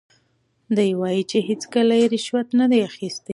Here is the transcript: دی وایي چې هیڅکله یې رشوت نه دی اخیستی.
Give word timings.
دی 0.75 0.91
وایي 0.99 1.23
چې 1.31 1.37
هیڅکله 1.49 1.95
یې 2.01 2.05
رشوت 2.13 2.47
نه 2.59 2.65
دی 2.71 2.79
اخیستی. 2.89 3.29